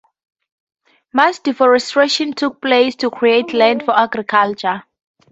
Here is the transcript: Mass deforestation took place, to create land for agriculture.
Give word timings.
Mass 1.13 1.37
deforestation 1.37 2.33
took 2.33 2.59
place, 2.59 2.95
to 2.95 3.11
create 3.11 3.53
land 3.53 3.85
for 3.85 3.95
agriculture. 3.95 4.81